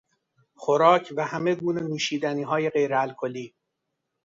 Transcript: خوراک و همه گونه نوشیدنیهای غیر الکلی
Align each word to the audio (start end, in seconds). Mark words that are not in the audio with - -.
خوراک 0.55 1.13
و 1.15 1.25
همه 1.25 1.55
گونه 1.55 1.81
نوشیدنیهای 1.81 2.69
غیر 2.69 2.93
الکلی 2.95 3.55